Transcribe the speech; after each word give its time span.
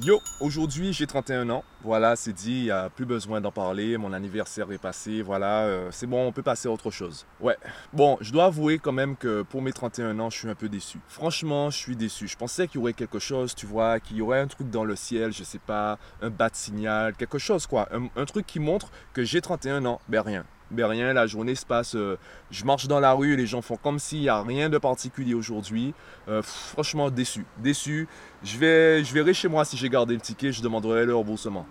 Yo, 0.00 0.22
aujourd'hui 0.38 0.92
j'ai 0.92 1.08
31 1.08 1.50
ans. 1.50 1.64
Voilà, 1.82 2.14
c'est 2.14 2.32
dit, 2.32 2.58
il 2.58 2.64
n'y 2.64 2.70
a 2.70 2.88
plus 2.88 3.04
besoin 3.04 3.40
d'en 3.40 3.50
parler. 3.50 3.96
Mon 3.96 4.12
anniversaire 4.12 4.70
est 4.70 4.78
passé. 4.78 5.22
Voilà, 5.22 5.64
euh, 5.64 5.88
c'est 5.90 6.06
bon, 6.06 6.24
on 6.24 6.30
peut 6.30 6.42
passer 6.42 6.68
à 6.68 6.70
autre 6.70 6.92
chose. 6.92 7.26
Ouais. 7.40 7.56
Bon, 7.92 8.16
je 8.20 8.32
dois 8.32 8.44
avouer 8.44 8.78
quand 8.78 8.92
même 8.92 9.16
que 9.16 9.42
pour 9.42 9.60
mes 9.60 9.72
31 9.72 10.20
ans, 10.20 10.30
je 10.30 10.38
suis 10.38 10.48
un 10.48 10.54
peu 10.54 10.68
déçu. 10.68 11.00
Franchement, 11.08 11.70
je 11.70 11.78
suis 11.78 11.96
déçu. 11.96 12.28
Je 12.28 12.36
pensais 12.36 12.68
qu'il 12.68 12.80
y 12.80 12.82
aurait 12.82 12.92
quelque 12.92 13.18
chose, 13.18 13.56
tu 13.56 13.66
vois, 13.66 13.98
qu'il 13.98 14.18
y 14.18 14.22
aurait 14.22 14.38
un 14.38 14.46
truc 14.46 14.70
dans 14.70 14.84
le 14.84 14.94
ciel, 14.94 15.32
je 15.32 15.42
sais 15.42 15.58
pas, 15.58 15.98
un 16.22 16.30
bas 16.30 16.48
de 16.48 16.54
signal, 16.54 17.16
quelque 17.16 17.38
chose 17.38 17.66
quoi. 17.66 17.88
Un, 17.92 18.08
un 18.14 18.24
truc 18.24 18.46
qui 18.46 18.60
montre 18.60 18.92
que 19.12 19.24
j'ai 19.24 19.40
31 19.40 19.84
ans. 19.84 20.00
Ben 20.08 20.20
rien 20.20 20.44
ben 20.70 20.86
rien, 20.86 21.12
la 21.12 21.26
journée 21.26 21.54
se 21.54 21.64
passe, 21.64 21.94
euh, 21.94 22.18
je 22.50 22.64
marche 22.64 22.88
dans 22.88 23.00
la 23.00 23.12
rue, 23.12 23.36
les 23.36 23.46
gens 23.46 23.62
font 23.62 23.76
comme 23.76 23.98
s'il 23.98 24.20
n'y 24.20 24.28
a 24.28 24.42
rien 24.42 24.68
de 24.68 24.78
particulier 24.78 25.34
aujourd'hui. 25.34 25.94
Euh, 26.28 26.42
franchement, 26.42 27.10
déçu, 27.10 27.46
déçu. 27.58 28.06
Je, 28.42 28.58
vais, 28.58 29.04
je 29.04 29.14
verrai 29.14 29.32
chez 29.32 29.48
moi 29.48 29.64
si 29.64 29.76
j'ai 29.76 29.88
gardé 29.88 30.14
le 30.14 30.20
ticket, 30.20 30.52
je 30.52 30.62
demanderai 30.62 31.06
le 31.06 31.14
remboursement. 31.14 31.66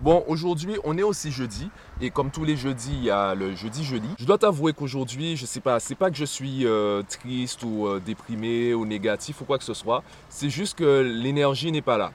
Bon, 0.00 0.24
aujourd'hui, 0.26 0.76
on 0.82 0.98
est 0.98 1.02
aussi 1.02 1.30
jeudi. 1.30 1.70
Et 2.00 2.10
comme 2.10 2.32
tous 2.32 2.44
les 2.44 2.56
jeudis, 2.56 2.90
il 2.92 3.04
y 3.04 3.10
a 3.10 3.36
le 3.36 3.54
jeudi 3.54 3.84
jeudi. 3.84 4.08
Je 4.18 4.24
dois 4.24 4.38
t'avouer 4.38 4.72
qu'aujourd'hui, 4.72 5.36
je 5.36 5.46
sais 5.46 5.60
pas, 5.60 5.78
c'est 5.78 5.94
pas 5.94 6.10
que 6.10 6.16
je 6.16 6.24
suis 6.24 6.66
euh, 6.66 7.02
triste 7.08 7.62
ou 7.62 7.88
déprimé 8.00 8.74
ou 8.74 8.84
négatif 8.84 9.40
ou 9.40 9.44
quoi 9.44 9.58
que 9.58 9.64
ce 9.64 9.74
soit. 9.74 10.02
C'est 10.28 10.50
juste 10.50 10.76
que 10.76 11.00
l'énergie 11.02 11.70
n'est 11.70 11.82
pas 11.82 11.98
là. 11.98 12.12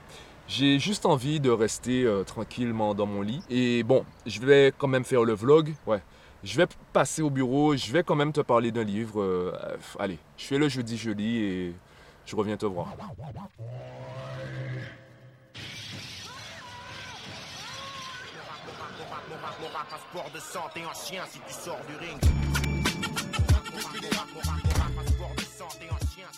J'ai 0.48 0.78
juste 0.78 1.04
envie 1.04 1.40
de 1.40 1.50
rester 1.50 2.04
euh, 2.04 2.24
tranquillement 2.24 2.94
dans 2.94 3.04
mon 3.04 3.20
lit. 3.20 3.42
Et 3.50 3.82
bon, 3.82 4.06
je 4.24 4.40
vais 4.40 4.72
quand 4.76 4.88
même 4.88 5.04
faire 5.04 5.22
le 5.22 5.34
vlog. 5.34 5.74
Ouais. 5.86 6.02
Je 6.42 6.56
vais 6.56 6.66
passer 6.94 7.20
au 7.20 7.28
bureau, 7.28 7.76
je 7.76 7.92
vais 7.92 8.02
quand 8.02 8.14
même 8.14 8.32
te 8.32 8.40
parler 8.40 8.70
d'un 8.72 8.84
livre. 8.84 9.20
Euh, 9.20 9.52
allez, 9.98 10.18
je 10.38 10.44
fais 10.44 10.56
le 10.56 10.68
jeudi, 10.68 10.96
je 10.96 11.10
lis 11.10 11.36
et 11.36 11.74
je 12.24 12.34
reviens 12.34 12.56
te 12.56 12.64
voir. 12.64 12.88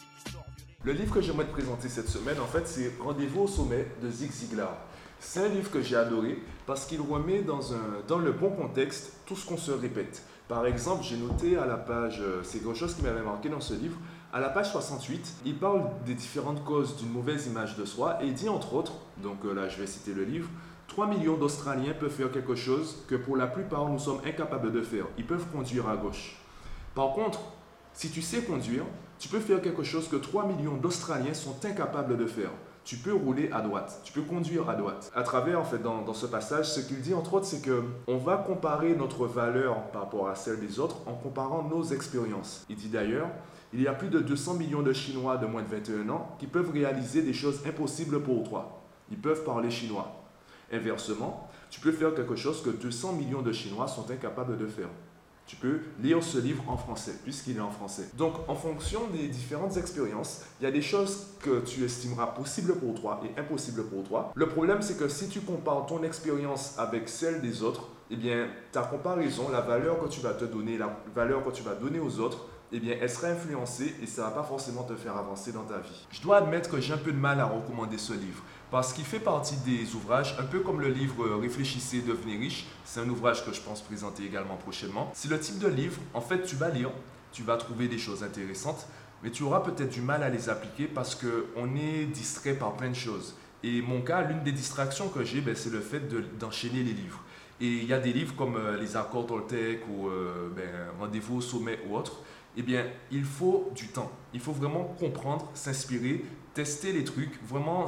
Le 0.82 0.92
livre 0.92 1.12
que 1.12 1.20
j'aimerais 1.20 1.44
te 1.44 1.52
présenter 1.52 1.90
cette 1.90 2.08
semaine, 2.08 2.40
en 2.40 2.46
fait, 2.46 2.66
c'est 2.66 2.94
Rendez-vous 3.00 3.42
au 3.42 3.46
sommet 3.46 3.86
de 4.02 4.10
Zig 4.10 4.32
Ziglar. 4.32 4.78
C'est 5.18 5.44
un 5.44 5.48
livre 5.48 5.70
que 5.70 5.82
j'ai 5.82 5.94
adoré 5.94 6.38
parce 6.66 6.86
qu'il 6.86 7.02
remet 7.02 7.42
dans, 7.42 7.74
un, 7.74 8.00
dans 8.08 8.16
le 8.16 8.32
bon 8.32 8.48
contexte 8.48 9.12
tout 9.26 9.36
ce 9.36 9.46
qu'on 9.46 9.58
se 9.58 9.72
répète. 9.72 10.22
Par 10.48 10.64
exemple, 10.64 11.04
j'ai 11.04 11.18
noté 11.18 11.58
à 11.58 11.66
la 11.66 11.76
page, 11.76 12.20
euh, 12.22 12.40
c'est 12.42 12.60
quelque 12.60 12.72
chose 12.72 12.94
qui 12.94 13.02
m'avait 13.02 13.20
marqué 13.20 13.50
dans 13.50 13.60
ce 13.60 13.74
livre, 13.74 13.98
à 14.32 14.40
la 14.40 14.48
page 14.48 14.72
68, 14.72 15.34
il 15.44 15.58
parle 15.58 15.82
des 16.06 16.14
différentes 16.14 16.64
causes 16.64 16.96
d'une 16.96 17.10
mauvaise 17.12 17.46
image 17.46 17.76
de 17.76 17.84
soi 17.84 18.18
et 18.22 18.30
dit 18.30 18.48
entre 18.48 18.72
autres, 18.72 18.94
donc 19.22 19.44
euh, 19.44 19.52
là 19.52 19.68
je 19.68 19.78
vais 19.78 19.86
citer 19.86 20.14
le 20.14 20.24
livre, 20.24 20.48
3 20.88 21.08
millions 21.08 21.36
d'Australiens 21.36 21.92
peuvent 21.92 22.10
faire 22.10 22.32
quelque 22.32 22.54
chose 22.54 23.04
que 23.06 23.16
pour 23.16 23.36
la 23.36 23.46
plupart 23.46 23.86
nous 23.86 23.98
sommes 23.98 24.20
incapables 24.24 24.72
de 24.72 24.80
faire. 24.80 25.04
Ils 25.18 25.26
peuvent 25.26 25.46
conduire 25.52 25.90
à 25.90 25.96
gauche. 25.96 26.40
Par 26.94 27.12
contre, 27.12 27.40
si 27.94 28.10
tu 28.10 28.22
sais 28.22 28.42
conduire, 28.42 28.84
tu 29.18 29.28
peux 29.28 29.40
faire 29.40 29.60
quelque 29.60 29.82
chose 29.82 30.08
que 30.08 30.16
3 30.16 30.46
millions 30.46 30.76
d'Australiens 30.76 31.34
sont 31.34 31.56
incapables 31.64 32.16
de 32.16 32.26
faire. 32.26 32.50
Tu 32.84 32.96
peux 32.96 33.12
rouler 33.12 33.50
à 33.52 33.60
droite, 33.60 34.00
tu 34.04 34.12
peux 34.12 34.22
conduire 34.22 34.68
à 34.70 34.74
droite. 34.74 35.12
À 35.14 35.22
travers, 35.22 35.60
en 35.60 35.64
fait, 35.64 35.82
dans, 35.82 36.14
ce 36.14 36.26
passage, 36.26 36.70
ce 36.70 36.80
qu'il 36.80 37.00
dit, 37.02 37.12
entre 37.12 37.34
autres, 37.34 37.44
c'est 37.44 37.60
que 37.60 37.82
on 38.06 38.16
va 38.16 38.38
comparer 38.38 38.94
notre 38.94 39.26
valeur 39.26 39.82
par 39.92 40.02
rapport 40.02 40.28
à 40.28 40.34
celle 40.34 40.58
des 40.60 40.80
autres 40.80 40.96
en 41.06 41.12
comparant 41.12 41.62
nos 41.62 41.84
expériences. 41.84 42.64
Il 42.70 42.76
dit 42.76 42.88
d'ailleurs, 42.88 43.28
il 43.74 43.82
y 43.82 43.86
a 43.86 43.92
plus 43.92 44.08
de 44.08 44.20
200 44.20 44.54
millions 44.54 44.82
de 44.82 44.92
Chinois 44.92 45.36
de 45.36 45.46
moins 45.46 45.62
de 45.62 45.68
21 45.68 46.08
ans 46.08 46.34
qui 46.38 46.46
peuvent 46.46 46.72
réaliser 46.72 47.22
des 47.22 47.34
choses 47.34 47.60
impossibles 47.66 48.22
pour 48.22 48.48
toi. 48.48 48.82
Ils 49.10 49.18
peuvent 49.18 49.44
parler 49.44 49.70
chinois. 49.70 50.24
Inversement, 50.72 51.48
tu 51.68 51.80
peux 51.80 51.92
faire 51.92 52.14
quelque 52.14 52.36
chose 52.36 52.62
que 52.62 52.70
200 52.70 53.12
millions 53.12 53.42
de 53.42 53.52
Chinois 53.52 53.88
sont 53.88 54.10
incapables 54.10 54.56
de 54.56 54.66
faire 54.66 54.88
tu 55.50 55.56
peux 55.56 55.80
lire 56.00 56.22
ce 56.22 56.38
livre 56.38 56.62
en 56.68 56.76
français, 56.76 57.12
puisqu'il 57.24 57.56
est 57.56 57.60
en 57.60 57.72
français. 57.72 58.08
Donc, 58.16 58.34
en 58.48 58.54
fonction 58.54 59.08
des 59.08 59.26
différentes 59.26 59.76
expériences, 59.76 60.42
il 60.60 60.64
y 60.64 60.66
a 60.66 60.70
des 60.70 60.80
choses 60.80 61.26
que 61.42 61.58
tu 61.60 61.84
estimeras 61.84 62.28
possibles 62.28 62.76
pour 62.76 62.94
toi 63.00 63.20
et 63.24 63.40
impossibles 63.40 63.82
pour 63.86 64.04
toi. 64.04 64.30
Le 64.36 64.46
problème, 64.46 64.80
c'est 64.80 64.96
que 64.96 65.08
si 65.08 65.28
tu 65.28 65.40
compares 65.40 65.86
ton 65.86 66.04
expérience 66.04 66.78
avec 66.78 67.08
celle 67.08 67.40
des 67.40 67.64
autres, 67.64 67.88
eh 68.12 68.16
bien, 68.16 68.46
ta 68.70 68.82
comparaison, 68.82 69.48
la 69.50 69.60
valeur 69.60 69.98
que 69.98 70.08
tu 70.08 70.20
vas 70.20 70.34
te 70.34 70.44
donner, 70.44 70.78
la 70.78 70.96
valeur 71.16 71.44
que 71.44 71.50
tu 71.50 71.64
vas 71.64 71.74
donner 71.74 71.98
aux 71.98 72.20
autres, 72.20 72.46
eh 72.70 72.78
bien, 72.78 72.96
elle 73.00 73.10
sera 73.10 73.28
influencée 73.28 73.96
et 74.00 74.06
ça 74.06 74.22
ne 74.22 74.26
va 74.28 74.32
pas 74.32 74.42
forcément 74.44 74.84
te 74.84 74.94
faire 74.94 75.16
avancer 75.16 75.50
dans 75.50 75.64
ta 75.64 75.78
vie. 75.78 76.06
Je 76.12 76.22
dois 76.22 76.36
admettre 76.36 76.70
que 76.70 76.80
j'ai 76.80 76.92
un 76.92 76.98
peu 76.98 77.10
de 77.10 77.18
mal 77.18 77.40
à 77.40 77.46
recommander 77.46 77.98
ce 77.98 78.12
livre 78.12 78.44
parce 78.70 78.92
qu'il 78.92 79.04
fait 79.04 79.20
partie 79.20 79.56
des 79.64 79.94
ouvrages, 79.94 80.36
un 80.38 80.44
peu 80.44 80.60
comme 80.60 80.80
le 80.80 80.88
livre 80.88 81.28
Réfléchissez, 81.40 82.02
devenez 82.02 82.36
riche. 82.36 82.66
C'est 82.84 83.00
un 83.00 83.08
ouvrage 83.08 83.44
que 83.44 83.52
je 83.52 83.60
pense 83.60 83.80
présenter 83.82 84.24
également 84.24 84.56
prochainement. 84.56 85.10
C'est 85.14 85.30
le 85.30 85.40
type 85.40 85.58
de 85.58 85.68
livre, 85.68 86.00
en 86.14 86.20
fait, 86.20 86.42
tu 86.44 86.56
vas 86.56 86.68
lire, 86.68 86.90
tu 87.32 87.42
vas 87.42 87.56
trouver 87.56 87.88
des 87.88 87.98
choses 87.98 88.22
intéressantes, 88.22 88.86
mais 89.22 89.30
tu 89.30 89.42
auras 89.42 89.60
peut-être 89.60 89.90
du 89.90 90.00
mal 90.00 90.22
à 90.22 90.28
les 90.28 90.48
appliquer 90.48 90.86
parce 90.86 91.14
qu'on 91.14 91.74
est 91.76 92.06
distrait 92.06 92.54
par 92.54 92.76
plein 92.76 92.90
de 92.90 92.94
choses. 92.94 93.34
Et 93.62 93.82
mon 93.82 94.00
cas, 94.00 94.22
l'une 94.22 94.42
des 94.42 94.52
distractions 94.52 95.08
que 95.08 95.24
j'ai, 95.24 95.40
ben, 95.40 95.54
c'est 95.54 95.70
le 95.70 95.80
fait 95.80 96.08
d'enchaîner 96.38 96.82
les 96.82 96.92
livres. 96.94 97.20
Et 97.60 97.66
il 97.66 97.84
y 97.84 97.92
a 97.92 97.98
des 97.98 98.12
livres 98.12 98.34
comme 98.36 98.56
euh, 98.56 98.80
Les 98.80 98.96
accords 98.96 99.26
Toltec 99.26 99.82
ou 99.90 100.08
euh, 100.08 100.48
ben, 100.56 100.64
Rendez-vous 100.98 101.36
au 101.36 101.40
sommet 101.42 101.78
ou 101.86 101.96
autres 101.96 102.22
eh 102.56 102.62
bien, 102.62 102.86
il 103.10 103.24
faut 103.24 103.70
du 103.74 103.88
temps. 103.88 104.10
Il 104.32 104.40
faut 104.40 104.52
vraiment 104.52 104.84
comprendre, 104.98 105.48
s'inspirer, 105.54 106.24
tester 106.54 106.92
les 106.92 107.04
trucs. 107.04 107.40
Vraiment, 107.46 107.86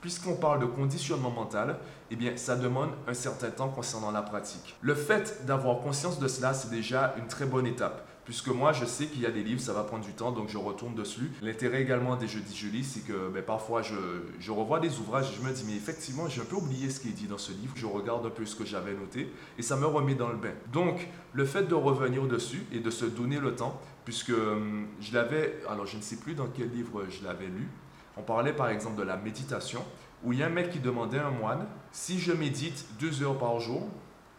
puisqu'on 0.00 0.36
parle 0.36 0.60
de 0.60 0.66
conditionnement 0.66 1.30
mental, 1.30 1.78
eh 2.10 2.16
bien, 2.16 2.36
ça 2.36 2.56
demande 2.56 2.90
un 3.06 3.14
certain 3.14 3.50
temps 3.50 3.68
concernant 3.68 4.10
la 4.10 4.22
pratique. 4.22 4.76
Le 4.80 4.94
fait 4.94 5.44
d'avoir 5.46 5.80
conscience 5.80 6.18
de 6.18 6.28
cela, 6.28 6.52
c'est 6.54 6.70
déjà 6.70 7.14
une 7.18 7.26
très 7.26 7.46
bonne 7.46 7.66
étape 7.66 8.06
puisque 8.24 8.48
moi 8.48 8.72
je 8.72 8.84
sais 8.84 9.06
qu'il 9.06 9.22
y 9.22 9.26
a 9.26 9.30
des 9.30 9.42
livres, 9.42 9.60
ça 9.60 9.72
va 9.72 9.82
prendre 9.82 10.04
du 10.04 10.12
temps, 10.12 10.32
donc 10.32 10.48
je 10.48 10.58
retourne 10.58 10.94
dessus. 10.94 11.30
L'intérêt 11.42 11.82
également 11.82 12.16
des 12.16 12.28
jeudis 12.28 12.56
je 12.56 12.68
lis, 12.68 12.84
c'est 12.84 13.00
que 13.00 13.28
ben, 13.28 13.42
parfois 13.42 13.82
je, 13.82 14.50
revois 14.50 14.80
des 14.80 14.98
ouvrages 14.98 15.30
et 15.30 15.34
je 15.34 15.46
me 15.46 15.52
dis, 15.52 15.64
mais 15.66 15.74
effectivement, 15.74 16.28
j'ai 16.28 16.40
un 16.40 16.44
peu 16.44 16.56
oublié 16.56 16.90
ce 16.90 17.00
qui 17.00 17.08
est 17.08 17.12
dit 17.12 17.26
dans 17.26 17.38
ce 17.38 17.52
livre, 17.52 17.72
je 17.74 17.86
regarde 17.86 18.24
un 18.26 18.30
peu 18.30 18.46
ce 18.46 18.54
que 18.54 18.64
j'avais 18.64 18.94
noté 18.94 19.32
et 19.58 19.62
ça 19.62 19.76
me 19.76 19.86
remet 19.86 20.14
dans 20.14 20.28
le 20.28 20.36
bain. 20.36 20.52
Donc, 20.72 21.08
le 21.32 21.44
fait 21.44 21.64
de 21.64 21.74
revenir 21.74 22.26
dessus 22.26 22.64
et 22.72 22.80
de 22.80 22.90
se 22.90 23.04
donner 23.04 23.40
le 23.40 23.54
temps, 23.54 23.80
puisque 24.04 24.30
hum, 24.30 24.86
je 25.00 25.14
l'avais, 25.14 25.60
alors 25.68 25.86
je 25.86 25.96
ne 25.96 26.02
sais 26.02 26.16
plus 26.16 26.34
dans 26.34 26.46
quel 26.46 26.70
livre 26.70 27.04
je 27.08 27.24
l'avais 27.24 27.46
lu, 27.46 27.68
on 28.16 28.22
parlait 28.22 28.52
par 28.52 28.68
exemple 28.68 28.98
de 28.98 29.02
la 29.02 29.16
méditation, 29.16 29.82
où 30.24 30.32
il 30.32 30.38
y 30.38 30.42
a 30.42 30.46
un 30.46 30.50
mec 30.50 30.70
qui 30.70 30.78
demandait 30.78 31.18
à 31.18 31.26
un 31.26 31.30
moine, 31.30 31.66
si 31.90 32.18
je 32.18 32.32
médite 32.32 32.86
deux 33.00 33.22
heures 33.22 33.38
par 33.38 33.58
jour, 33.60 33.88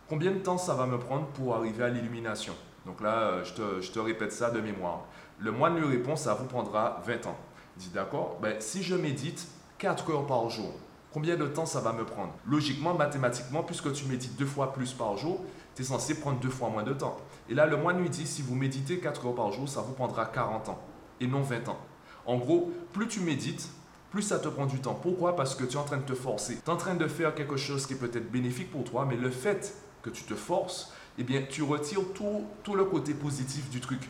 combien 0.08 0.32
de 0.32 0.40
temps 0.40 0.58
ça 0.58 0.76
va 0.76 0.86
me 0.86 0.98
prendre 0.98 1.28
pour 1.28 1.56
arriver 1.56 1.84
à 1.84 1.90
l'illumination? 1.90 2.54
Donc 2.86 3.02
là, 3.02 3.22
euh, 3.22 3.44
je 3.82 3.92
te, 3.92 4.00
répète 4.00 4.32
ça 4.32 4.52
de 4.52 4.60
mémoire. 4.60 5.02
Le 5.40 5.52
moine 5.52 5.78
lui 5.78 5.88
répond, 5.88 6.16
ça 6.16 6.34
vous 6.34 6.46
prendra 6.46 7.02
20 7.06 7.28
ans. 7.28 7.38
Il 7.78 7.84
dit, 7.84 7.90
d'accord, 7.90 8.38
ben, 8.42 8.56
si 8.60 8.84
je 8.84 8.96
médite 8.96 9.48
4 9.78 10.12
heures 10.12 10.28
par 10.28 10.50
jour, 10.50 10.74
combien 11.12 11.36
de 11.36 11.48
temps 11.48 11.66
ça 11.66 11.80
va 11.80 11.94
me 11.94 12.06
prendre? 12.06 12.34
Logiquement, 12.46 12.94
mathématiquement, 12.94 13.64
puisque 13.64 13.92
tu 13.94 14.06
médites 14.06 14.38
deux 14.38 14.46
fois 14.46 14.74
plus 14.74 14.94
par 14.94 15.18
jour, 15.18 15.44
tu 15.76 15.82
es 15.82 15.86
censé 15.86 16.20
prendre 16.20 16.40
deux 16.40 16.50
fois 16.50 16.70
moins 16.70 16.84
de 16.84 16.94
temps. 16.94 17.18
Et 17.50 17.54
là, 17.54 17.66
le 17.66 17.78
moine 17.78 18.00
lui 18.00 18.10
dit, 18.10 18.28
si 18.28 18.42
vous 18.42 18.56
méditez 18.56 19.00
4 19.00 19.26
heures 19.26 19.36
par 19.36 19.52
jour, 19.52 19.68
ça 19.68 19.82
vous 19.82 19.94
prendra 19.94 20.26
40 20.26 20.70
ans 20.70 20.82
et 21.20 21.28
non 21.28 21.42
20 21.42 21.70
ans. 21.70 21.80
En 22.26 22.38
gros, 22.38 22.72
plus 22.92 23.08
tu 23.08 23.22
médites, 23.22 23.70
plus 24.12 24.22
ça 24.22 24.40
te 24.40 24.48
prend 24.48 24.66
du 24.66 24.80
temps. 24.80 24.94
Pourquoi? 24.94 25.36
Parce 25.36 25.56
que 25.56 25.64
tu 25.64 25.74
es 25.74 25.80
en 25.80 25.84
train 25.84 25.98
de 25.98 26.04
te 26.04 26.14
forcer. 26.14 26.60
Tu 26.64 26.70
es 26.70 26.74
en 26.74 26.78
train 26.78 26.96
de 26.96 27.08
faire 27.08 27.34
quelque 27.34 27.58
chose 27.58 27.88
qui 27.88 27.94
est 27.94 27.98
peut-être 27.98 28.32
bénéfique 28.32 28.72
pour 28.72 28.84
toi, 28.84 29.06
mais 29.10 29.16
le 29.16 29.32
fait 29.32 29.76
que 30.04 30.10
tu 30.10 30.24
te 30.24 30.36
forces, 30.36 30.94
eh 31.18 31.24
bien, 31.24 31.44
tu 31.50 31.64
retires 31.64 32.02
tout, 32.14 32.46
tout 32.64 32.76
le 32.76 32.86
côté 32.86 33.14
positif 33.14 33.70
du 33.70 33.80
truc. 33.80 34.02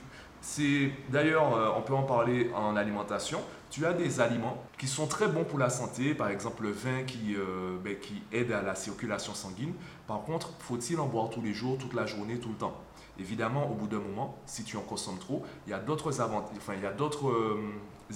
C'est 0.42 0.92
d'ailleurs, 1.10 1.56
euh, 1.56 1.70
on 1.78 1.82
peut 1.82 1.94
en 1.94 2.04
parler 2.04 2.52
en 2.54 2.76
alimentation. 2.76 3.42
Tu 3.70 3.86
as 3.86 3.94
des 3.94 4.20
aliments 4.20 4.62
qui 4.78 4.88
sont 4.88 5.08
très 5.08 5.28
bons 5.28 5.46
pour 5.46 5.58
la 5.58 5.70
santé, 5.70 6.14
par 6.14 6.30
exemple 6.30 6.64
le 6.64 6.72
vin 6.72 7.04
qui, 7.08 7.36
euh, 7.36 7.78
ben, 7.84 7.98
qui 7.98 8.22
aide 8.32 8.52
à 8.52 8.62
la 8.62 8.76
circulation 8.76 9.34
sanguine. 9.34 9.74
Par 10.06 10.22
contre, 10.24 10.52
faut-il 10.60 11.00
en 11.00 11.08
boire 11.08 11.30
tous 11.30 11.42
les 11.42 11.54
jours, 11.54 11.78
toute 11.78 11.94
la 11.94 12.06
journée, 12.06 12.38
tout 12.38 12.50
le 12.50 12.56
temps? 12.56 12.80
Évidemment, 13.20 13.72
au 13.72 13.74
bout 13.74 13.88
d'un 13.88 14.00
moment, 14.00 14.38
si 14.46 14.64
tu 14.64 14.76
en 14.76 14.82
consommes 14.82 15.20
trop, 15.20 15.46
il 15.66 15.72
y 15.72 15.74
a 15.74 15.80
d'autres 15.80 16.20
enfin, 16.22 16.74
il 16.76 16.84
y 16.84 16.86
a 16.86 16.92
d'autres 16.92 17.30
euh, 17.30 17.62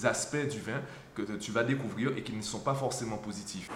aspects 0.04 0.48
du 0.48 0.60
vin 0.60 0.80
que 1.14 1.22
tu 1.22 1.50
vas 1.50 1.64
découvrir 1.64 2.16
et 2.16 2.22
qui 2.22 2.32
ne 2.32 2.42
sont 2.42 2.60
pas 2.60 2.74
forcément 2.74 3.16
positifs. 3.16 3.70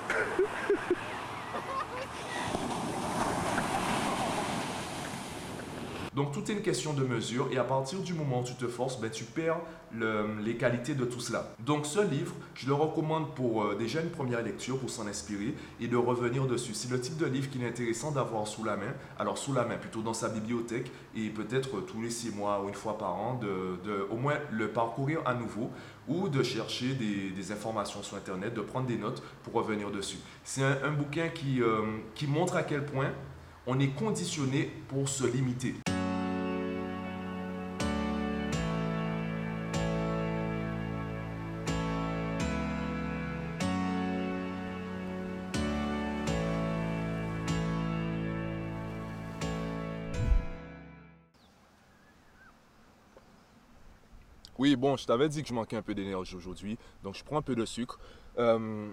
Donc 6.15 6.33
tout 6.33 6.51
est 6.51 6.55
une 6.55 6.63
question 6.63 6.93
de 6.93 7.05
mesure 7.05 7.49
et 7.51 7.59
à 7.59 7.65
partir 7.65 8.01
du 8.01 8.13
moment 8.13 8.41
où 8.41 8.45
tu 8.45 8.55
te 8.55 8.67
forces, 8.67 9.01
ben, 9.01 9.11
tu 9.11 9.25
perds 9.25 9.61
les 10.45 10.57
qualités 10.57 10.95
de 10.95 11.05
tout 11.05 11.21
cela. 11.21 11.55
Donc 11.59 11.87
ce 11.87 12.01
livre, 12.01 12.35
je 12.55 12.67
le 12.67 12.75
recommande 12.75 13.35
pour 13.35 13.63
euh, 13.63 13.77
déjà 13.79 14.01
une 14.01 14.11
première 14.11 14.43
lecture, 14.43 14.79
pour 14.79 14.91
s'en 14.91 15.07
inspirer 15.07 15.55
et 15.81 15.89
de 15.89 15.97
revenir 15.97 16.47
dessus. 16.47 16.75
C'est 16.75 16.91
le 16.91 17.01
type 17.01 17.17
de 17.17 17.27
livre 17.27 17.51
qu'il 17.51 17.63
est 17.63 17.69
intéressant 17.69 18.11
d'avoir 18.11 18.47
sous 18.47 18.65
la 18.65 18.77
main, 18.77 18.93
alors 19.19 19.37
sous 19.37 19.53
la 19.53 19.65
main 19.65 19.77
plutôt 19.77 20.01
dans 20.01 20.15
sa 20.15 20.29
bibliothèque 20.29 20.91
et 21.15 21.29
peut-être 21.29 21.81
tous 21.81 22.01
les 22.01 22.11
six 22.11 22.31
mois 22.35 22.63
ou 22.63 22.69
une 22.69 22.75
fois 22.75 22.97
par 22.97 23.15
an, 23.15 23.39
de, 23.41 24.07
au 24.11 24.17
moins 24.17 24.37
le 24.51 24.69
parcourir 24.69 25.21
à 25.27 25.35
nouveau 25.35 25.71
ou 26.09 26.29
de 26.29 26.43
chercher 26.43 26.95
des, 26.95 27.53
informations 27.53 28.03
sur 28.03 28.17
Internet, 28.17 28.55
de 28.55 28.61
prendre 28.61 28.87
des 28.87 28.97
notes 28.97 29.23
pour 29.43 29.55
revenir 29.55 29.91
dessus. 29.91 30.19
C'est 30.45 30.63
un, 30.63 30.93
bouquin 30.93 31.29
qui, 31.29 31.61
euh, 31.61 31.83
qui 32.15 32.27
montre 32.27 32.57
à 32.57 32.63
quel 32.63 32.87
point 32.87 33.11
on 33.67 33.79
est 33.79 33.89
conditionné 33.89 34.71
pour 34.89 35.09
se 35.09 35.27
limiter. 35.27 35.75
Oui, 54.63 54.77
bon, 54.77 54.97
je 54.97 55.05
t'avais 55.07 55.29
dit 55.29 55.43
que 55.43 55.49
je 55.49 55.55
manquais 55.55 55.75
un 55.75 55.83
peu 55.83 55.93
d'énergie 55.93 56.37
aujourd'hui, 56.37 56.79
donc 57.03 57.17
je 57.17 57.25
prends 57.25 57.37
un 57.37 57.43
peu 57.43 57.57
de 57.57 57.65
sucre. 57.65 57.99
Euh, 58.39 58.93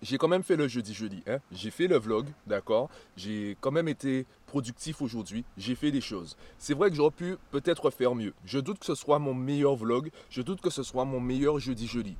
j'ai 0.00 0.16
quand 0.16 0.28
même 0.28 0.44
fait 0.44 0.54
le 0.54 0.68
jeudi-jeudi. 0.68 1.24
Hein? 1.26 1.38
J'ai 1.50 1.72
fait 1.72 1.88
le 1.88 1.98
vlog, 1.98 2.28
d'accord 2.46 2.88
J'ai 3.16 3.56
quand 3.60 3.72
même 3.72 3.88
été 3.88 4.26
productif 4.46 5.02
aujourd'hui. 5.02 5.44
J'ai 5.58 5.74
fait 5.74 5.90
des 5.90 6.00
choses. 6.00 6.36
C'est 6.56 6.72
vrai 6.72 6.88
que 6.88 6.94
j'aurais 6.94 7.10
pu 7.10 7.36
peut-être 7.50 7.90
faire 7.90 8.14
mieux. 8.14 8.32
Je 8.44 8.60
doute 8.60 8.78
que 8.78 8.86
ce 8.86 8.94
soit 8.94 9.18
mon 9.18 9.34
meilleur 9.34 9.74
vlog. 9.74 10.12
Je 10.30 10.40
doute 10.40 10.60
que 10.60 10.70
ce 10.70 10.84
soit 10.84 11.04
mon 11.04 11.18
meilleur 11.18 11.58
jeudi-jeudi. 11.58 12.16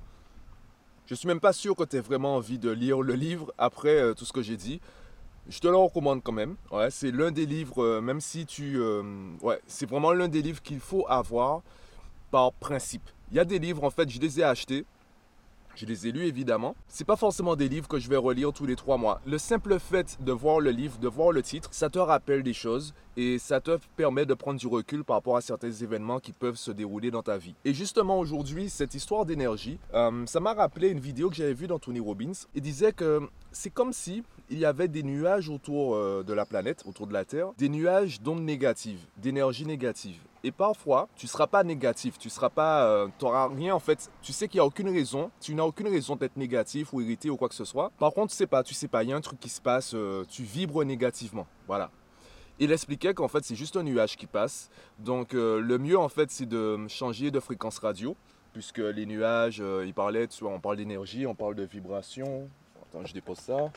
Je 1.06 1.14
suis 1.14 1.28
même 1.28 1.38
pas 1.38 1.52
sûr 1.52 1.76
que 1.76 1.84
tu 1.84 1.98
aies 1.98 2.00
vraiment 2.00 2.34
envie 2.34 2.58
de 2.58 2.70
lire 2.70 3.00
le 3.00 3.14
livre 3.14 3.54
après 3.58 3.94
euh, 3.94 4.12
tout 4.12 4.24
ce 4.24 4.32
que 4.32 4.42
j'ai 4.42 4.56
dit. 4.56 4.80
Je 5.48 5.60
te 5.60 5.68
le 5.68 5.76
recommande 5.76 6.20
quand 6.24 6.32
même. 6.32 6.56
C'est 6.90 7.12
l'un 7.12 7.30
des 7.30 7.46
livres, 7.46 7.80
euh, 7.80 8.00
même 8.00 8.20
si 8.20 8.44
tu... 8.44 8.80
ouais, 9.40 9.60
c'est 9.68 9.88
vraiment 9.88 10.12
l'un 10.12 10.26
des 10.26 10.42
livres 10.42 10.62
qu'il 10.62 10.80
faut 10.80 11.06
avoir 11.08 11.62
par 12.32 12.52
principe. 12.54 13.08
Il 13.30 13.36
y 13.36 13.40
a 13.40 13.44
des 13.44 13.60
livres, 13.60 13.84
en 13.84 13.90
fait, 13.90 14.10
je 14.10 14.18
les 14.18 14.40
ai 14.40 14.42
achetés. 14.42 14.84
Je 15.74 15.86
les 15.86 16.06
ai 16.06 16.12
lus 16.12 16.26
évidemment. 16.26 16.74
C'est 16.86 17.06
pas 17.06 17.16
forcément 17.16 17.56
des 17.56 17.68
livres 17.68 17.88
que 17.88 17.98
je 17.98 18.08
vais 18.08 18.16
relire 18.16 18.52
tous 18.52 18.66
les 18.66 18.76
trois 18.76 18.98
mois. 18.98 19.22
Le 19.26 19.38
simple 19.38 19.78
fait 19.78 20.18
de 20.20 20.32
voir 20.32 20.60
le 20.60 20.70
livre, 20.70 20.98
de 20.98 21.08
voir 21.08 21.32
le 21.32 21.42
titre, 21.42 21.70
ça 21.72 21.88
te 21.88 21.98
rappelle 21.98 22.42
des 22.42 22.52
choses 22.52 22.92
et 23.16 23.38
ça 23.38 23.60
te 23.60 23.78
permet 23.96 24.26
de 24.26 24.34
prendre 24.34 24.60
du 24.60 24.66
recul 24.66 25.02
par 25.02 25.16
rapport 25.16 25.36
à 25.36 25.40
certains 25.40 25.70
événements 25.70 26.20
qui 26.20 26.32
peuvent 26.32 26.56
se 26.56 26.70
dérouler 26.70 27.10
dans 27.10 27.22
ta 27.22 27.38
vie. 27.38 27.54
Et 27.64 27.72
justement 27.72 28.18
aujourd'hui, 28.18 28.68
cette 28.68 28.94
histoire 28.94 29.24
d'énergie, 29.24 29.78
euh, 29.94 30.26
ça 30.26 30.40
m'a 30.40 30.52
rappelé 30.52 30.88
une 30.88 31.00
vidéo 31.00 31.30
que 31.30 31.36
j'avais 31.36 31.54
vue 31.54 31.68
dans 31.68 31.78
Tony 31.78 32.00
Robbins. 32.00 32.32
Il 32.54 32.60
disait 32.60 32.92
que 32.92 33.20
c'est 33.50 33.70
comme 33.70 33.94
si 33.94 34.22
il 34.50 34.58
y 34.58 34.66
avait 34.66 34.88
des 34.88 35.02
nuages 35.02 35.48
autour 35.48 35.94
euh, 35.94 36.22
de 36.22 36.34
la 36.34 36.44
planète, 36.44 36.82
autour 36.86 37.06
de 37.06 37.14
la 37.14 37.24
Terre, 37.24 37.52
des 37.56 37.70
nuages 37.70 38.20
d'ondes 38.20 38.42
négatives, 38.42 39.00
d'énergie 39.16 39.64
négative. 39.64 40.20
Et 40.44 40.50
parfois, 40.50 41.08
tu 41.16 41.26
ne 41.26 41.30
seras 41.30 41.46
pas 41.46 41.62
négatif, 41.62 42.18
tu 42.18 42.28
seras 42.28 42.50
pas, 42.50 42.84
euh, 42.86 43.08
rien 43.56 43.74
en 43.74 43.78
fait. 43.78 44.10
Tu 44.22 44.32
sais 44.32 44.48
qu'il 44.48 44.58
n'y 44.58 44.62
a 44.62 44.66
aucune 44.66 44.88
raison, 44.88 45.30
tu 45.40 45.54
n'as 45.54 45.62
aucune 45.62 45.88
raison 45.88 46.16
d'être 46.16 46.36
négatif 46.36 46.92
ou 46.92 47.00
irrité 47.00 47.30
ou 47.30 47.36
quoi 47.36 47.48
que 47.48 47.54
ce 47.54 47.64
soit. 47.64 47.92
Par 47.98 48.12
contre, 48.12 48.32
tu 48.32 48.36
sais 48.36 48.48
pas, 48.48 48.64
tu 48.64 48.74
sais 48.74 48.88
pas, 48.88 49.04
il 49.04 49.10
y 49.10 49.12
a 49.12 49.16
un 49.16 49.20
truc 49.20 49.38
qui 49.38 49.48
se 49.48 49.60
passe, 49.60 49.92
euh, 49.94 50.24
tu 50.28 50.42
vibres 50.42 50.84
négativement. 50.84 51.46
Voilà. 51.68 51.90
Il 52.58 52.72
expliquait 52.72 53.14
qu'en 53.14 53.28
fait, 53.28 53.44
c'est 53.44 53.54
juste 53.54 53.76
un 53.76 53.82
nuage 53.84 54.16
qui 54.16 54.26
passe. 54.26 54.68
Donc, 54.98 55.34
euh, 55.34 55.60
le 55.60 55.78
mieux 55.78 55.98
en 55.98 56.08
fait, 56.08 56.30
c'est 56.30 56.46
de 56.46 56.86
changer 56.88 57.30
de 57.30 57.38
fréquence 57.38 57.78
radio, 57.78 58.16
puisque 58.52 58.78
les 58.78 59.06
nuages, 59.06 59.62
il 59.84 59.94
parlait, 59.94 60.26
tu 60.26 60.42
vois, 60.42 60.52
on 60.52 60.60
parle 60.60 60.76
d'énergie, 60.76 61.26
on 61.26 61.34
parle 61.34 61.54
de 61.54 61.64
vibration. 61.64 62.48
Attends, 62.82 63.04
je 63.06 63.14
dépose 63.14 63.38
ça. 63.38 63.70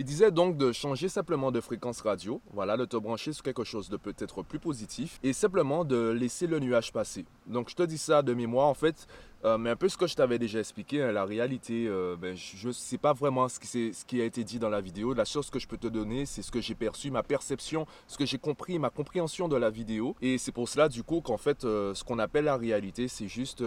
Il 0.00 0.04
disait 0.04 0.30
donc 0.30 0.56
de 0.56 0.70
changer 0.70 1.08
simplement 1.08 1.50
de 1.50 1.60
fréquence 1.60 2.02
radio, 2.02 2.40
voilà, 2.52 2.76
de 2.76 2.84
te 2.84 2.96
brancher 2.96 3.32
sur 3.32 3.42
quelque 3.42 3.64
chose 3.64 3.88
de 3.88 3.96
peut-être 3.96 4.44
plus 4.44 4.60
positif 4.60 5.18
et 5.24 5.32
simplement 5.32 5.84
de 5.84 6.10
laisser 6.10 6.46
le 6.46 6.60
nuage 6.60 6.92
passer. 6.92 7.24
Donc 7.48 7.68
je 7.68 7.74
te 7.74 7.82
dis 7.82 7.98
ça 7.98 8.22
de 8.22 8.32
mémoire 8.32 8.68
en 8.68 8.74
fait, 8.74 9.08
euh, 9.44 9.58
mais 9.58 9.70
un 9.70 9.76
peu 9.76 9.88
ce 9.88 9.96
que 9.96 10.06
je 10.06 10.14
t'avais 10.14 10.38
déjà 10.38 10.60
expliqué, 10.60 11.02
hein, 11.02 11.10
la 11.10 11.24
réalité, 11.24 11.88
euh, 11.88 12.14
ben, 12.16 12.36
je 12.36 12.68
ne 12.68 12.72
sais 12.72 12.96
pas 12.96 13.12
vraiment 13.12 13.48
ce 13.48 13.58
qui, 13.58 13.92
ce 13.92 14.04
qui, 14.04 14.20
a 14.20 14.24
été 14.24 14.44
dit 14.44 14.60
dans 14.60 14.68
la 14.68 14.80
vidéo. 14.80 15.14
La 15.14 15.24
chose 15.24 15.50
que 15.50 15.58
je 15.58 15.66
peux 15.66 15.76
te 15.76 15.88
donner, 15.88 16.26
c'est 16.26 16.42
ce 16.42 16.52
que 16.52 16.60
j'ai 16.60 16.76
perçu, 16.76 17.10
ma 17.10 17.24
perception, 17.24 17.84
ce 18.06 18.16
que 18.16 18.24
j'ai 18.24 18.38
compris, 18.38 18.78
ma 18.78 18.90
compréhension 18.90 19.48
de 19.48 19.56
la 19.56 19.68
vidéo. 19.68 20.14
Et 20.22 20.38
c'est 20.38 20.52
pour 20.52 20.68
cela 20.68 20.88
du 20.88 21.02
coup 21.02 21.22
qu'en 21.22 21.38
fait, 21.38 21.64
euh, 21.64 21.92
ce 21.94 22.04
qu'on 22.04 22.20
appelle 22.20 22.44
la 22.44 22.56
réalité, 22.56 23.08
c'est 23.08 23.26
juste 23.26 23.64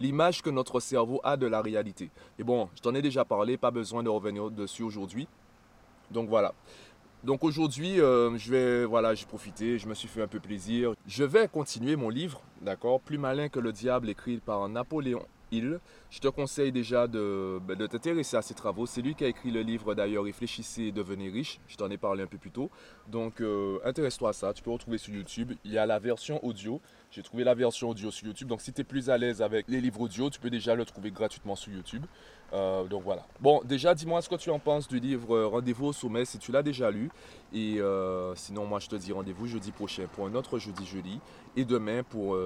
l'image 0.00 0.42
que 0.42 0.50
notre 0.50 0.80
cerveau 0.80 1.18
a 1.24 1.38
de 1.38 1.46
la 1.46 1.62
réalité. 1.62 2.10
Et 2.38 2.44
bon, 2.44 2.68
je 2.74 2.82
t'en 2.82 2.94
ai 2.94 3.00
déjà 3.00 3.24
parlé, 3.24 3.56
pas 3.56 3.70
besoin 3.70 4.02
de 4.02 4.10
revenir 4.10 4.50
dessus 4.50 4.82
aujourd'hui. 4.82 5.26
Donc 6.10 6.28
voilà. 6.28 6.54
Donc 7.24 7.42
aujourd'hui, 7.42 8.00
euh, 8.00 8.36
je 8.38 8.50
vais, 8.52 8.84
voilà, 8.84 9.14
j'ai 9.14 9.26
profité, 9.26 9.78
je 9.78 9.88
me 9.88 9.94
suis 9.94 10.06
fait 10.06 10.22
un 10.22 10.28
peu 10.28 10.38
plaisir. 10.38 10.92
Je 11.06 11.24
vais 11.24 11.48
continuer 11.48 11.96
mon 11.96 12.08
livre, 12.08 12.40
d'accord, 12.60 13.00
Plus 13.00 13.18
malin 13.18 13.48
que 13.48 13.58
le 13.58 13.72
diable, 13.72 14.08
écrit 14.10 14.38
par 14.38 14.68
Napoléon 14.68 15.26
Hill. 15.50 15.80
Je 16.10 16.20
te 16.20 16.28
conseille 16.28 16.72
déjà 16.72 17.06
de, 17.06 17.58
ben, 17.66 17.76
de 17.76 17.86
t'intéresser 17.86 18.36
à 18.36 18.42
ses 18.42 18.54
travaux. 18.54 18.86
C'est 18.86 19.02
lui 19.02 19.14
qui 19.14 19.24
a 19.24 19.28
écrit 19.28 19.50
le 19.50 19.62
livre 19.62 19.94
d'ailleurs 19.94 20.24
Réfléchissez 20.24 20.84
et 20.84 20.92
devenez 20.92 21.28
riche. 21.28 21.58
Je 21.68 21.76
t'en 21.76 21.90
ai 21.90 21.96
parlé 21.96 22.22
un 22.22 22.26
peu 22.26 22.38
plus 22.38 22.50
tôt. 22.50 22.70
Donc 23.08 23.40
euh, 23.40 23.78
intéresse-toi 23.84 24.30
à 24.30 24.32
ça. 24.32 24.52
Tu 24.52 24.62
peux 24.62 24.70
retrouver 24.70 24.98
sur 24.98 25.14
YouTube. 25.14 25.52
Il 25.64 25.72
y 25.72 25.78
a 25.78 25.86
la 25.86 25.98
version 25.98 26.44
audio. 26.44 26.80
J'ai 27.10 27.22
trouvé 27.22 27.44
la 27.44 27.54
version 27.54 27.90
audio 27.90 28.10
sur 28.10 28.26
YouTube. 28.26 28.48
Donc 28.48 28.60
si 28.60 28.72
tu 28.72 28.80
es 28.80 28.84
plus 28.84 29.10
à 29.10 29.18
l'aise 29.18 29.42
avec 29.42 29.66
les 29.68 29.80
livres 29.80 30.00
audio, 30.00 30.30
tu 30.30 30.40
peux 30.40 30.50
déjà 30.50 30.74
le 30.74 30.84
trouver 30.84 31.10
gratuitement 31.10 31.56
sur 31.56 31.72
YouTube. 31.72 32.04
Euh, 32.52 32.84
donc 32.84 33.02
voilà. 33.02 33.26
Bon, 33.40 33.60
déjà, 33.64 33.94
dis-moi 33.94 34.22
ce 34.22 34.28
que 34.28 34.36
tu 34.36 34.50
en 34.50 34.58
penses 34.58 34.86
du 34.86 35.00
livre 35.00 35.34
euh, 35.34 35.46
Rendez-vous 35.46 35.86
au 35.86 35.92
sommet 35.92 36.24
si 36.24 36.38
tu 36.38 36.52
l'as 36.52 36.62
déjà 36.62 36.90
lu. 36.90 37.10
Et 37.52 37.80
euh, 37.80 38.34
sinon, 38.34 38.66
moi, 38.66 38.78
je 38.78 38.88
te 38.88 38.96
dis 38.96 39.12
rendez-vous 39.12 39.46
jeudi 39.46 39.72
prochain 39.72 40.06
pour 40.12 40.26
un 40.26 40.34
autre 40.34 40.58
jeudi 40.58 40.86
jeudi. 40.86 41.20
Et 41.56 41.64
demain 41.64 42.02
pour, 42.02 42.36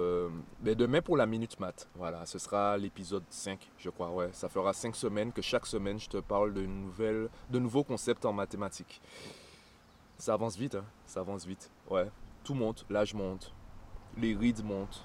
ben, 0.60 0.74
demain 0.74 1.02
pour 1.02 1.16
la 1.16 1.26
Minute 1.26 1.58
Math. 1.58 1.88
Voilà, 1.96 2.24
ce 2.26 2.38
sera 2.38 2.78
l'épisode 2.78 3.24
5, 3.28 3.58
je 3.78 3.90
crois. 3.90 4.10
Ouais, 4.10 4.30
ça 4.32 4.48
fera 4.48 4.72
5 4.72 4.94
semaines 4.94 5.32
que 5.32 5.42
chaque 5.42 5.66
semaine, 5.66 5.98
je 5.98 6.08
te 6.08 6.18
parle 6.18 6.54
de, 6.54 6.64
nouvelles, 6.64 7.28
de 7.50 7.58
nouveaux 7.58 7.84
concepts 7.84 8.24
en 8.24 8.32
mathématiques. 8.32 9.00
Ça 10.16 10.34
avance 10.34 10.56
vite, 10.56 10.76
hein 10.76 10.84
ça 11.06 11.20
avance 11.20 11.44
vite. 11.44 11.70
Ouais, 11.88 12.08
tout 12.44 12.54
monte, 12.54 12.86
l'âge 12.88 13.14
monte, 13.14 13.52
les 14.16 14.34
rides 14.34 14.64
montent, 14.64 15.04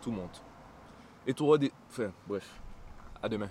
tout 0.00 0.12
monte. 0.12 0.42
Et 1.26 1.34
auras 1.40 1.58
des... 1.58 1.70
Enfin, 1.90 2.10
bref. 2.26 2.60
À 3.22 3.28
demain. 3.28 3.50